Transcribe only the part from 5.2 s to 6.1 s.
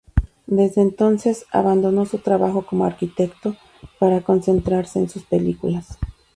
películas.